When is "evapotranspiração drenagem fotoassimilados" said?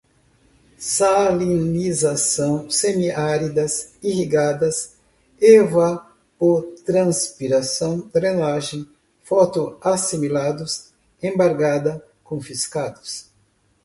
5.39-10.91